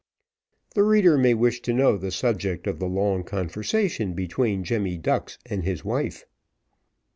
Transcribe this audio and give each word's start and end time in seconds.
The 0.73 0.81
reader 0.81 1.15
may 1.15 1.35
wish 1.35 1.61
to 1.61 1.73
know 1.73 1.95
the 1.95 2.09
subject 2.09 2.65
of 2.65 2.79
the 2.79 2.87
long 2.87 3.23
conversation 3.23 4.13
between 4.13 4.63
Jemmy 4.63 4.97
Ducks 4.97 5.37
and 5.45 5.63
his 5.63 5.85
wife. 5.85 6.25